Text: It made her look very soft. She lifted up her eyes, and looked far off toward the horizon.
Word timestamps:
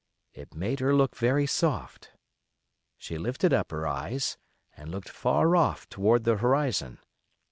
It 0.33 0.55
made 0.55 0.79
her 0.79 0.95
look 0.95 1.15
very 1.15 1.45
soft. 1.45 2.11
She 2.97 3.19
lifted 3.19 3.53
up 3.53 3.69
her 3.69 3.85
eyes, 3.85 4.35
and 4.75 4.89
looked 4.89 5.09
far 5.09 5.55
off 5.55 5.87
toward 5.89 6.23
the 6.23 6.37
horizon. 6.37 6.97